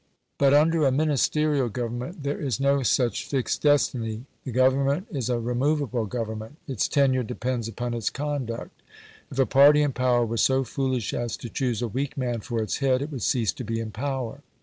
[0.39, 4.25] But under a Ministerial government there is no such fixed destiny.
[4.45, 8.81] The Government is a removable Government, its tenure depends upon its conduct.
[9.29, 12.63] If a party in power were so foolish as to choose a weak man for
[12.63, 14.41] its head, it would cease to be in power.